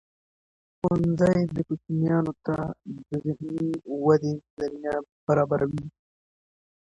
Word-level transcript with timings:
ښوونځی 0.77 1.39
د 1.55 1.57
کوچنیانو 1.67 2.33
ته 2.45 2.55
د 2.95 3.09
ذهني 3.23 3.67
ودې 4.05 4.33
زمینه 4.59 4.93
برابروي. 5.25 5.85